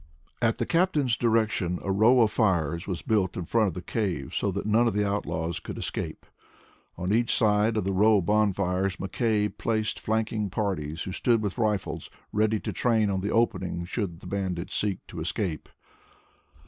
[0.41, 4.33] At the captain's direction, a row of fires was built in front of the cave
[4.33, 6.25] so that none of the outlaws could escape.
[6.97, 11.59] On each side of the row of bonfires McKay placed flanking parties who stood with
[11.59, 15.69] rifles ready to train on the opening should the bandits seek to escape.